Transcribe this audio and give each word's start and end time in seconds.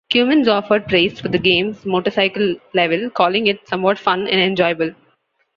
Cummins 0.11 0.47
offered 0.47 0.87
praise 0.87 1.19
for 1.19 1.27
the 1.27 1.37
game's 1.37 1.85
motorcycle 1.85 2.55
level, 2.73 3.11
calling 3.11 3.45
it 3.45 3.67
somewhat 3.67 3.99
fun 3.99 4.21
and 4.27 4.41
enjoyable. 4.41 4.95